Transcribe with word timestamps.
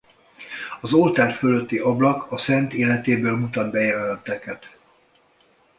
Az 0.81 0.93
oltár 0.93 1.33
fölötti 1.33 1.77
ablak 1.77 2.31
a 2.31 2.37
szent 2.37 2.73
életéből 2.73 3.37
mutat 3.37 3.71
be 3.71 3.79
jeleneteket. 3.81 4.77